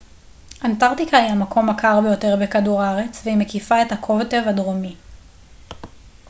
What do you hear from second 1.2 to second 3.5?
המקום הקר ביותר בכדור הארץ והיא